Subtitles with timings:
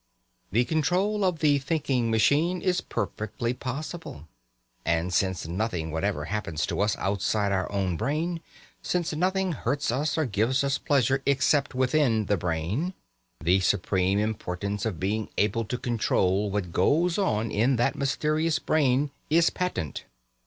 [0.51, 4.27] The control of the thinking machine is perfectly possible.
[4.83, 8.41] And since nothing whatever happens to us outside our own brain;
[8.81, 12.95] since nothing hurts us or gives us pleasure except within the brain,
[13.41, 19.11] the supreme importance of being able to control what goes on in that mysterious brain
[19.29, 20.05] is patent.